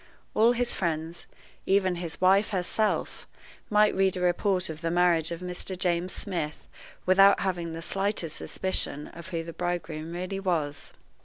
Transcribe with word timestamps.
All 0.33 0.53
his 0.53 0.73
friends, 0.73 1.27
even 1.67 1.97
his 1.97 2.19
wife 2.19 2.49
herself, 2.49 3.27
might 3.69 3.93
read 3.93 4.17
a 4.17 4.21
report 4.21 4.67
of 4.67 4.81
the 4.81 4.89
marriage 4.89 5.29
of 5.29 5.41
Mr. 5.41 5.77
James 5.77 6.11
Smith 6.11 6.67
without 7.05 7.41
having 7.41 7.73
the 7.73 7.83
slightest 7.83 8.35
suspicion 8.35 9.09
of 9.09 9.27
who 9.27 9.43
the 9.43 9.53
bridegroom 9.53 10.11
really 10.13 10.39
was. 10.39 10.91